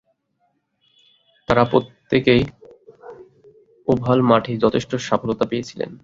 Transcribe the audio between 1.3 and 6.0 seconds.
তারা প্রত্যেকেই ওভাল মাঠে যথেষ্ট সফলতা পেয়েছিলেন।